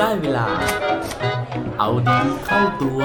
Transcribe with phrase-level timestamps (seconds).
[0.00, 0.46] ได้เวลา
[1.78, 3.02] เอาดีเข้าตัว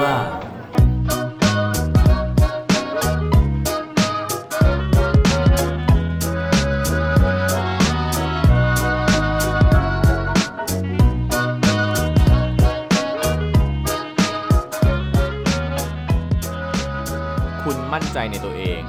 [17.64, 18.80] คุณมั่นใจในตัวเอง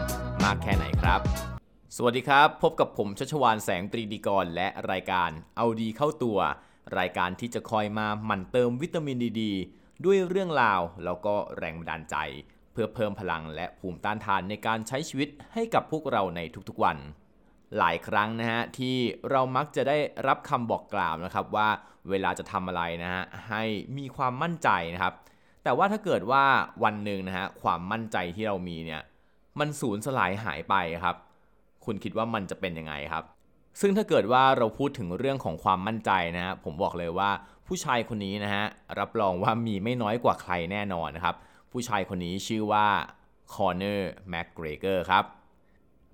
[0.44, 1.22] มากแค่ไหนครับ
[1.96, 6.40] สวัสดีครับ พบกับผมชัชวานแสงปรีดีกรและรายการเอาดีเข้าตัว
[7.00, 9.44] รายการที่จะคอยมาหมั่นเติมวิตามินดีด
[10.06, 12.16] ด้วยเรื่องราวแล้วก็แรงบันดาลใจ
[12.72, 16.98] เพื่อเพิ่มพลังและภูมิต้านทานในการใช้ชีวิตให้กับพวกเราในทุกๆวัน
[17.78, 18.96] หลายครั้งนะฮะที่
[19.32, 19.98] เรามักจะได้
[20.28, 21.68] รับคำบอกกล่าวนะครับว่า
[22.10, 23.64] เวลาจะทำอะไรนะฮะให้
[23.98, 25.14] มีความมั่นใจนะครับ
[25.64, 26.44] แต่ว่าถ้าเกิดว่า
[26.84, 29.02] วันหนึ่งนะฮะความมั่นใจที่เรามีเนี่ย
[29.60, 31.16] มันสูญสลายหายไปครับ
[31.86, 33.24] คุณคิดว่ามันจะเป็นยังไงครับ
[33.80, 37.30] ซึ่งถ้าเกิดว่าเราพูดถึงเรื่องของความมั่นใจนะฮะผมบอกเลยว่า
[37.68, 38.66] ผู้ชายคนนี้นะฮะ
[39.00, 41.36] รับรองว่ามีไม่น้อยกว่าใครแน่นอนนะครับ
[41.72, 42.86] ผู้ชายคนนี้ชื่อว่า
[43.54, 45.24] คอนเนอร์แม็กเกรเกอร์ครับ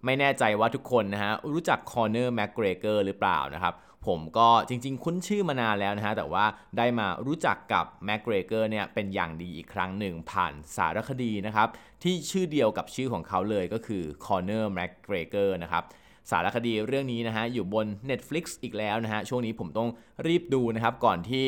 [0.06, 3.74] ไม่แน่ใจว่าทุกคนนะฮะรู้จักคอนเนอร์แม็กเกรเกอร์หรือเปล่านะครับ
[4.08, 6.46] ผมก็จริงๆ คุ้นชื่อมานานแล้วนะฮะแต่ว่า
[6.78, 11.68] ได้มารู้จักกับแม็กเกรเกอร์เนี่ยเป็นอย่างดีอีกครั้งหนึ่งผ่านสารคดีนะครับ
[12.04, 15.84] ที่ชื่อเดียวกับชื่อของเขาเลยก็คือคอนเนอร์แม็กเกรเกอร์นะครับ
[16.30, 19.90] สารคดีเรื่องนี้นะฮะอยู่บน Netflix อีกแล้วนะฮะช่วงนี้ผมต้อง
[20.28, 21.46] รีบดูนะครับก่อนที่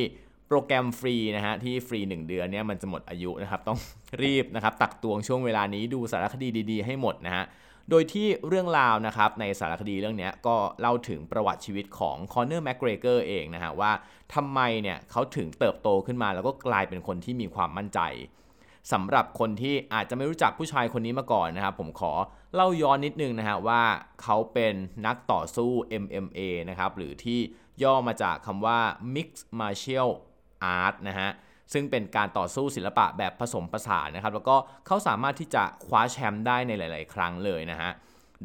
[0.48, 3.80] โปรแกรมฟรีนะฮะที่ฟรี 1 เดือนเนี่ยมันจะหมดอายุนะครับต้อง
[4.24, 7.44] รีบนะครับตักตวงช่วงเวลานี้ดูสารคดีดี ๆ ให้หมดนะฮะ
[7.90, 13.92] โดยที่เรื่องราวนะครับในสารคดีเรื่องนี้ก็เล่าถึงประวัติชีวิตของคอนเนอร์แมกเกรเกอร์เองนะฮะว่า
[14.34, 18.00] ทำไมเนี่ยเขาถึงเติบโตขึ้นมาแล้วก็กลายเป็นคนที่มีความมั่นใจ
[18.92, 22.12] สำหรับคนที่อาจจะไม่รู้จักผู้ชายคนนี้มาก่อนนะครับ ผมขอ
[22.54, 23.82] เล่าย้อนนิดนึงนะฮะว่า
[24.22, 24.74] เขาเป็น
[25.06, 25.72] นักต่อสู้
[26.04, 27.40] MMA นะครับหรือที่
[27.84, 28.80] ย่อมาจากคำว่า
[29.16, 30.10] Mixed Martial
[30.80, 31.30] Art นะฮะ
[31.74, 34.56] ซึ่งเป็นการต่อสู้ศิลปะแบบผสมผสานนะครับ แล้วก็
[34.88, 37.92] เขาสามารถที่จะคว้าแชมป์ได้ในหลาย ๆ ครั้งเลยนะฮะ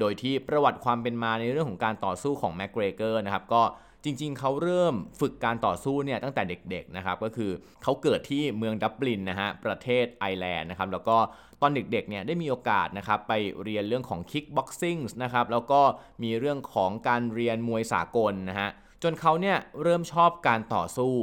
[0.00, 3.62] โดยที่ประวัติความเป็นมาในเรื่องของการต่อสู้ของแมกเกรเกอร์นะครับก็
[4.06, 7.50] จริงๆ เขาเริ่มฝึกการต่อสู้เนี่ยตั้งแต่เด็กๆนะครับก็คือ
[7.82, 11.16] เขาเกิดที่เมืองดับลินนะฮะประเทศไอร์แลนด์นะครับแล้วก็
[11.60, 15.80] ตอนเด็กๆเนี่ยได้มีโอกาสนะครับไปเรียนเรื่องของคิกบ็อกซิ่งนะครับแล้วก็
[16.22, 18.68] มีเรื่องของการเรียนมวยสากลนะฮะ
[19.02, 21.14] จนเขาเนี่ยเริ่มชอบการต่อสู้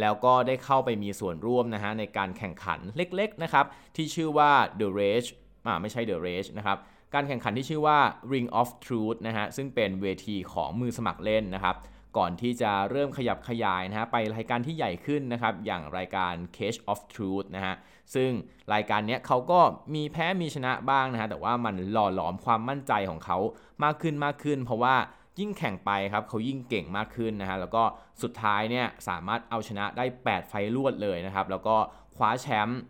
[0.00, 3.64] แล้วก็ได้เข้าไปมีส่วนร่วมนะฮะในการแข่งขันเล็กๆนะครับ
[3.96, 5.28] ที่ชื่อว่า The Rage
[5.66, 6.78] อ่าไม่ใช่ The Rage นะครับ
[7.14, 7.98] การแข่งขันที่ชื่อว่า
[8.32, 11.76] Ring of Truth นะฮะซึ่งเป็นเวทีของมือสมัครเล่นนะครับ
[12.16, 17.74] ก่อนที่จะเริ่มขยับขยายนะฮะไปรายการที่ใหญ่ขึ้นนะครับ อย่างรายการ Cage of Truth นะฮะ
[18.14, 18.30] ซึ่ง
[18.74, 19.60] รายการนี้เขาก็
[19.94, 23.38] มีแพ้มีชนะบ้างนะฮะแต่ว่ามันหล่อหลอมความมั่นใจของเขา
[23.84, 24.94] มากขึ้นมากขึ้น เพราะว่า
[25.40, 27.82] ยิ่งแข่งไปครับเขายิ่งเก่งมากขึ้นนะฮะแล้วก็
[28.22, 31.76] สุดท้ายเนี่ยสามารถเอาชนะได้ 8 ไฟล์รวดเลยนะครับ แล้วก็
[32.16, 32.80] คว้าแชมป์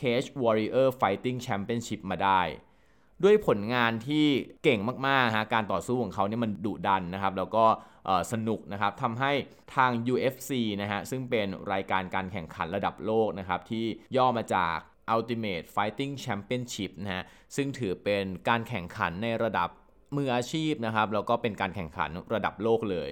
[0.00, 2.40] Cage Warrior Fighting Championship มาได้
[3.24, 4.26] ด้วยผลงานที่
[4.64, 7.64] เก่งมากๆฮะการต่อสู้ของเขาเนี่ยมันดุดันนะครับ แล้วก็
[8.32, 9.32] สนุกนะครับทำให้
[9.76, 10.50] ทาง UFC
[10.82, 13.84] นะฮะซึ่งเป็นรายการการแข่งขันระดับโลกนะครับที่
[14.16, 14.76] ย่อมาจาก
[15.14, 17.22] Ultimate Fighting Championship นะฮะ
[17.56, 19.68] ซึ่งถือเป็นการแข่งขันในระดับ
[20.16, 23.10] มืออาชีพนะครับแล้วก็เป็นการแข่งขันระดับโลกเลย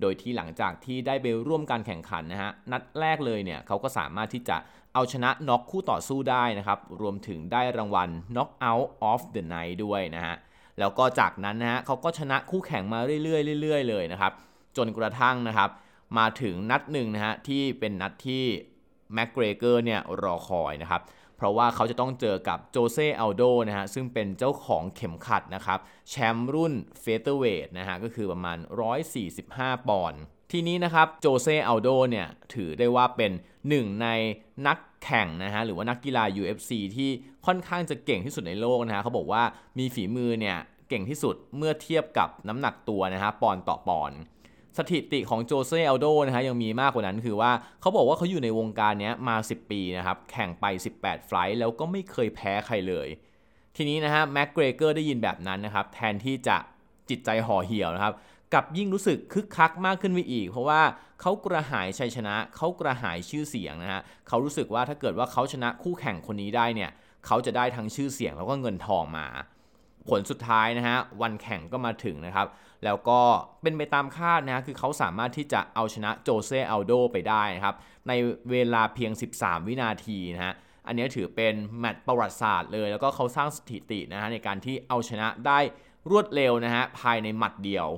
[0.00, 4.56] โดยที่หลังจากที่ได้ไปร่วมการแข่งขันนะฮะนัดแรกเลยเนี่ยเขาก็สามารถที่จะ
[4.94, 10.36] เอาชนะน็อกคู่ต่อสู้ได้นะครับ รวมถึงได้รางวัล Knockout of the Night ด้วยนะฮะ
[10.78, 14.32] แล้วก็จากนั้นนะฮะเขาก็ชนะคู่แข่งมาเรื่อยๆเรื่อยๆเลยนะครับ
[14.76, 15.70] จนกระทั่งนะครับ
[16.18, 18.44] มาถึงนัดหนึ่งนะฮะที่เป็นนัดที่
[19.14, 21.02] แม็กเกรเกอร์เนี่ยรอคอยนะครับ
[21.36, 25.78] เพราะว่าเขาจะต้องเจอกับโจเซ่อัลโดนะฮะซึ่งเป็นเจ้าของเข็มขัดนะครับ
[26.10, 28.58] แชมป์รุ่นเฟเธอร์เวทนะฮะก็คือประมาณ
[29.22, 30.20] 145 ปอนด์
[30.52, 33.32] ทีนี้นะครับโจเซ่อัลโดเนี่ยถือได้ว่าเป็น
[33.68, 34.08] หนึ่งใน
[34.66, 37.10] นัก แข่งนะฮะหรือว่านักกีฬา UFC ที่
[37.46, 39.42] ค่อนข้างจะเก่งที่สุดในโลกนะฮะเขาบอกว่า
[39.78, 40.56] มีฝีมือเนี่ย
[40.88, 44.12] เก่งที่สุดเมื่อเทียบกับน้ำหนักตัวนะฮะปอนต่อปอน
[44.78, 47.50] สถิติของโจเซ่อัลโดนะฮะยังมีมากกว่านั้นคือว่า
[47.80, 50.64] เขาบอกว่าเขาอยู่ในวงการนี้มา 10 ปีนะครับ แข่งไป
[50.98, 53.08] 18 ไฟล์แล้วก็ไม่เคยแพ้ใครเลย
[53.76, 56.56] ทีนี้นะฮะแม็กเกรเกอร์ได้ยินแบบนั้นนะครับ แทนที่จะ
[57.10, 58.14] จิตใจห่อเหี่ยวนะครับ
[58.54, 60.82] กับยิ่งรู้สึกคึกคักมากขึ้นไปอีก เพราะว่า
[61.20, 66.90] เขากระหายชัยชนะ เขากระหายชื่อเสียงนะฮะเขารู้สึกว่าถ้าเกิดว่าเขาชนะคู่แข่งคนนี้ได้เนี่ย
[67.26, 69.26] เขาจะได้ทั้งชื่อเสียงแล้วก็เงินทองมา
[70.08, 72.46] ผลสุดท้ายนะฮะวันแข่งก็มาถึงนะครับ
[72.84, 73.20] แล้วก็
[73.62, 77.76] เป็นไปตามคาดนะฮะคือเขาสามารถที่จะเอาชนะโจเซอัลโดไปได้นะครับ
[78.08, 78.12] ใน
[78.50, 80.54] เวลาเพียง 13 วินาทีนะฮะ
[80.86, 85.58] อันนี้ถือเป็นแมตช์ประวัติศาสตร์เลย แล้วก็เขาสร้างสถิตินะฮะในการที่เอาชนะได้
[86.10, 87.88] รวดเร็วนะฮะภายในหมัดเดียว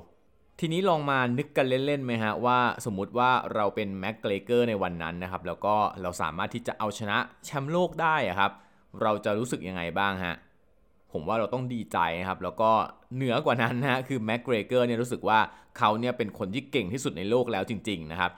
[0.60, 8.52] ทีนี้ลองมานึกกันเล่นๆไหมฮะว่าสมมุติว่าเราเป็นแม็กเกรเกอร์ในวันนั้นนะครับแล้วก็เราสามารถที่จะเอาชนะแชมป์โลกได้ครับ
[9.02, 10.34] เราจะรู้สึกยังไงบ้างฮะ
[11.12, 12.70] ผมว่าเราต้องดีใจนะครับแล้วก็
[13.14, 15.38] เหนือกว่านั้นนะคือแม็กเกรเกอร์เนี่ยรู้สึกว่า
[15.78, 18.30] เขาเนี่ยเป็นคนที่เก่งที่สุดในโลกแล้วจริงๆนะครับ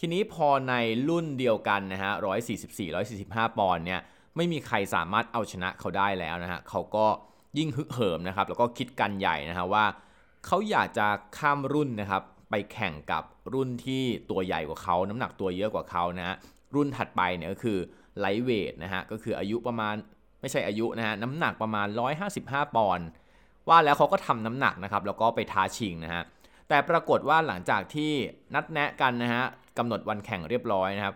[0.00, 0.74] ทีนี้พอใน
[1.08, 2.12] รุ่นเดียวกันนะฮะ
[2.56, 4.00] 144 145 ปอนด์เนี่ย
[4.36, 7.06] ไม่มีใครสามารถเอาชนะเขาได้แล้วนะฮะเขาก็
[7.58, 9.84] ยิ่งฮึกเหิมนะครับแล้วก็คิดกันใหญ่นะฮะว่า
[10.46, 11.06] เขาอยากจะ
[11.38, 13.24] ข้ามรุ่นนะครับไปแข่งกับ
[13.54, 16.36] รุ่นที่ตัวใหญ่กว่าเขา น้ำหนักตัวเยอะกว่าเขานะฮะ
[16.74, 17.78] รุ่นถัดไปเนี่ยก็คือ
[18.18, 19.94] ไลท์เวทนะฮะก็คืออายุประมาณ
[20.40, 21.86] ไม่ใช่อายุนะฮะน้ำหนักประมาณ
[22.30, 23.06] 155 ปอนด์
[23.68, 26.22] ว่าแล้วเขาก็ทำน้ำหนักนะครับแล้วก็ไปท้าชิงนะฮะ
[26.68, 28.12] แต่ปรากฏว่าหลังจากที่
[28.54, 29.44] นัดแนะกันนะฮะ
[29.78, 31.14] กำหนดวันแข่งเรียบร้อยนะครับ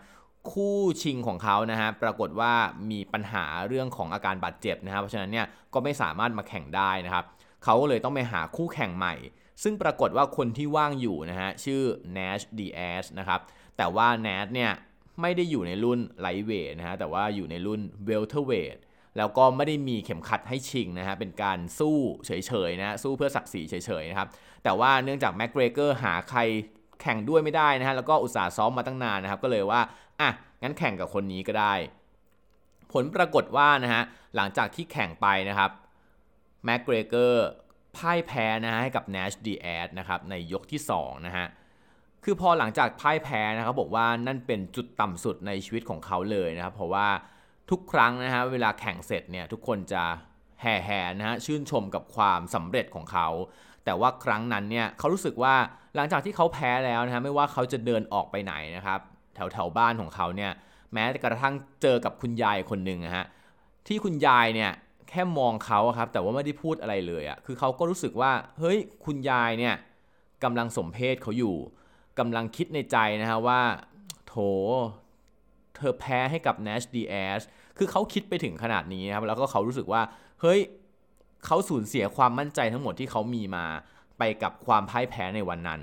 [0.50, 2.52] คู่ชิงของเขานะฮะปรากฏว่า
[2.90, 7.25] มีปัญหาเรื่องของอาการบาดเจ็บนะครับเพราะฉะนั้นเนี่ยก็ไม่สามารถมาแข่งได้นะครับ
[7.67, 9.15] เขาก็เลยต้องไปหาคู่แข่งใหม่
[9.63, 11.83] ซึ่งปรากฏว่าคนที่ว่างอยู่นะฮะ ชื่อ
[12.17, 13.41] Nate Diaz นะครับ
[13.77, 14.73] แต่ว่า Nate เนี่ย
[15.21, 18.77] ไม่ได้อยู่ในรุ่นไลท์เวทนะฮะ แต่ว่าอยู่ในรุ่นเวลเทอร์เวท
[19.17, 24.29] แล้วก็ไม่ได้มีเข็มขัดให้ชิงนะฮะ เป็นการสู้เฉยๆนะ สู้เพื่อศักดิ์ศรีเฉยๆนะครับ
[24.65, 26.41] แต่ว่าเนื่องจากแม็กเกรเกอร์หาใคร
[27.03, 29.81] แข่งด้วยไม่ได้นะฮะ แล้วก็อุตส่าห์ซ้อมมาตั้งนานนะครับ ก็เลยว่า
[30.21, 30.31] อะ
[30.62, 31.75] งั้นแข่งกับคนนี้ก็ได้
[32.93, 34.03] ผลปรากฏว่านะฮะ
[34.37, 35.71] หลังจากที่แข่งไปนะครับ
[36.64, 37.47] แม็กเกรเกอร์
[37.97, 41.47] พ่ายแพ้นะฮะให้กับ Nash Diaz นะครับในยกที่2นะฮะ
[42.25, 47.08] คือพอหลังจากพ่ายแพ้นะครับบอกว่านั่นเป็นจุดต่ำสุดในชีวิตของเขาเลยนะครับ เพราะว่า
[47.70, 50.03] ทุกครั้งนะฮะเวลาแข่งเสร็จเนี่ยทุกคนจะ
[50.62, 53.29] แห่แหนนะฮะชื่นชมกับความสำเร็จของเขา
[53.85, 55.55] แต่ว่าครั้งนั้นเนี่ยเขารู้สึกว่า
[55.97, 59.00] หลังจากที่เขาแพ้แล้วนะฮะไม่ว่าเขาจะเดินออกไปไหนนะครับ
[59.35, 60.52] แถวแถวบ้านของเขาเนี่ย
[60.93, 63.26] แม้กระทั่งเจอกับคุณยายคนหนึ่งนะฮะ
[63.87, 64.70] ที่คุณยายเนี่ย
[65.08, 69.75] แค่มองเขาครับแต่ว่าไม่ได้พูดอะไรเลยอะ่ะคือเขาก็รู้สึกว่าเฮ้ยคุณยายเนี่ย
[70.44, 71.56] กำลังสมเพศเขาอยู่
[72.19, 73.61] กำลังคิดในใจนะฮะว่า
[74.26, 74.35] โถ
[75.76, 77.41] เธอแพ้ให้กับ Nash Diaz
[77.79, 80.03] คือเขาคิดไปถึงขนาดนี้ครับแล้วก็เขารู้สึกว่า
[80.41, 80.61] เฮ้ย
[81.47, 83.64] เขาสูญเสียความมั่นใจทั้งหมดที่เขามีมา
[84.19, 85.82] ไปกับความพ่ายแพ้ในวันนั้น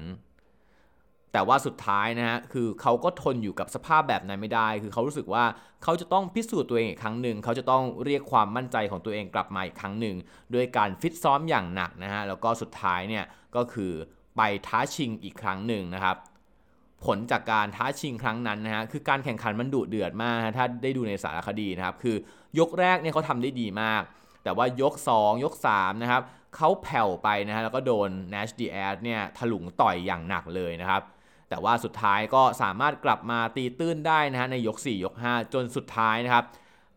[1.33, 5.43] แต่ว่าสุดท้ายนะฮะคือเขาก็ทนอยู่กับสภาพแบบนั้นไม่ได้ คือเขารู้สึกว่า
[5.83, 10.15] เขาจะต้องพิสูจน์ตัวเองอีกครั้งหนึ่งเขาจะต้องเรียกความมั่นใจของตัวเองกลับมาอีกครั้งหนึ่ง
[10.53, 13.25] ด้วยการฟิตซ้อมอย่างหนักนะฮะแล้วก็สุดท้ายเนี่ย
[13.55, 13.91] ก็คือ
[14.37, 16.17] ไปท้าชิงอีกครั้งหนึ่งนะครับ
[17.05, 22.15] ผลจากการท้าชิงครั้งนั้นนะฮะคือการแข่งขันมันดุเดือดมากถ้าได้ดูในสารคดีนะครับคือ
[22.59, 24.03] ยกแรกเนี่ยเขาทำได้ดีมาก
[24.43, 26.21] แต่ว่ายก 2 ยก 3 นะครับ
[26.55, 31.01] เขาแผ่วไปนะฮะแล้วก็โดน Nash Diaz เนี่ยถลุงต่อยอย่างหนักเลยนะครับ
[31.49, 36.45] แต่ว่าสุดท้ายก็สามารถกลับมาตีตื้นได้นะฮะในยก 4 ยก 5 จนสุดท้ายนะครับ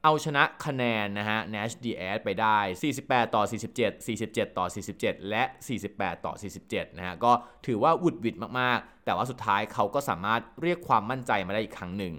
[0.04, 2.58] เอาชนะคะแนนนะฮะ Nash Diaz ไปได้
[2.96, 4.66] 48 ต่อ 47 47 ต่อ
[4.98, 5.43] 47 และ
[5.84, 6.32] 48 ต่อ
[6.64, 7.32] 47 นะฮะ ก็
[7.66, 12.14] ถือว่าวุดวิดมากๆ แต่ว่าสุดท้ายเขาก็สามารถเรียกความมั่นใจมาได้อีกครั้งหนึ่ง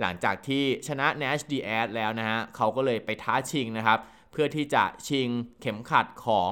[0.00, 3.98] หลังจากที่ชนะ Nate Diaz แล้วนะฮะ เขาก็เลยไปท้าชิงนะครับ
[4.32, 5.28] เพื่อที่จะชิง
[5.60, 6.50] เข็มขัดของ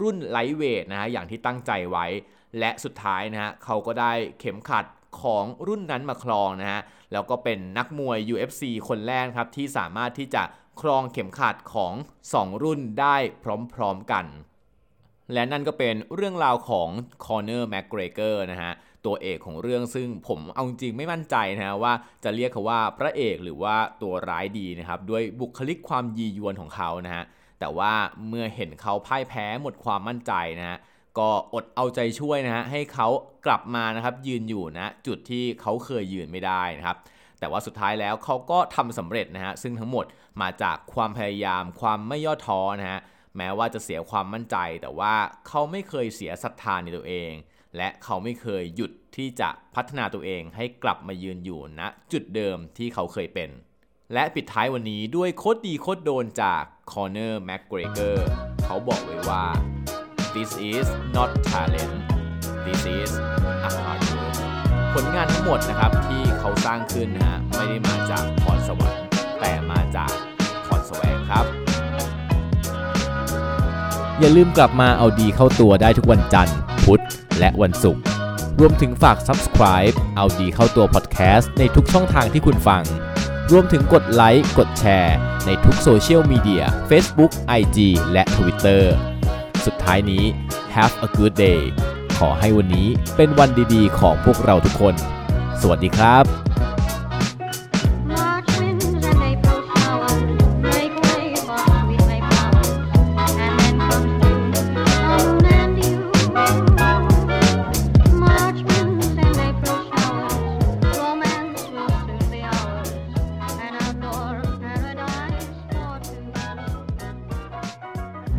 [0.00, 2.06] รุ่นไลท์เวทนะฮะ อย่างที่ตั้งใจไว้
[2.58, 4.84] และสุดท้ายนะฮะเขาก็ได้เข็มขัด
[5.22, 6.80] ของรุ่นนั้นมาครองนะฮะ
[7.12, 10.42] แล้วก็เป็นนักมวย UFC คนแรกครับที่สามารถที่จะ
[10.80, 11.94] ครองเข็มขัดของ
[12.30, 13.16] 2 รุ่นได้
[13.74, 14.26] พร้อมๆกัน
[15.32, 16.88] และนั่นก็เป็นเรื่องราวของ
[17.24, 18.72] คอเนอร์แม็กเกรเกอร์นะฮะ
[19.06, 21.92] ตัวเอกของเรื่องซึ่งผมเอาจริงไม่มั่นใจนะฮะว่า
[22.24, 27.24] จะเรียกเขาว่าพระเอกหรือว่าตัวร้ายดีนะครับด้วยบุคลิกความยียวนของเขานะฮะ
[27.60, 27.92] แต่ว่า
[28.28, 30.78] เมื่อเห็นเขาพ่ายแพ้หมดความมั่นใจนะฮะ
[31.18, 33.08] ก็อดเอาใจช่วยนะฮะให้เขา
[33.46, 36.98] กลับมานะครับยืนอยู่นะจุดที่เขาเคยยืนไม่ได้นะครับ
[37.40, 40.04] แต่ว่าสุดท้ายแล้วเขาก็ทำสำเร็จนะฮะซึ่งทั้งหมด
[40.42, 43.00] มาจากความพยายามความไม่ย่อท้อนะฮะ
[43.36, 45.14] แม้ว่าจะเสียความมั่นใจ แต่ว่า
[45.48, 47.32] เขาไม่เคยเสียศรัทธาในตัวเอง
[47.76, 53.50] และเขาไม่เคยหยุดที่จะพัฒนาตัวเองให้กลับมายืนอยู่ณนะจุดเดิมที่เขาเคยเป็น
[54.12, 58.26] และปิดท้ายวันนี้ด้วยโคตรดีโคตรโดนจากคอร์เนอร์แม็กเกรเกอร์
[58.64, 59.44] เขาบอกไว้ว่า
[60.34, 60.86] this is
[61.16, 61.92] not talent
[62.66, 63.10] this is
[63.68, 64.36] a hard work
[64.94, 69.02] ผลงานทั้งหมดนะครับที่เขาสร้างขึ้นนะฮะไม่ได้มาจากพรสวรรค์
[69.40, 70.10] แต่มาจาก
[70.66, 71.44] พรแสวงครับ
[74.20, 77.02] อย่าลืมกลับมาเอาดีเข้าตัวได้ทุกวันจันทร์ พุธ
[77.38, 78.02] และวันศุกร์
[78.60, 82.82] รวมถึงฝาก subscribe เอาดีเข้าตัว podcast ในทุกช่องทางที่คุณฟัง
[83.52, 87.78] รวมถึงกดไลค์ กดแชร์ ในทุกโซเชียลมีเดีย Facebook IG
[88.12, 88.84] และ Twitter
[89.66, 90.24] สุดท้ายนี้
[90.74, 91.60] have a good day
[92.18, 94.94] ขอให้วันนี้เป็นวันดีๆ ของพวกเราทุกคน
[95.60, 96.24] สวัสดีครับ